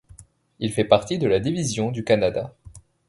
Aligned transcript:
Il 0.57 0.71
fait 0.73 0.83
partie 0.83 1.19
de 1.19 1.27
la 1.27 1.39
Division 1.39 1.91
du 1.91 2.03
Canada. 2.03 2.55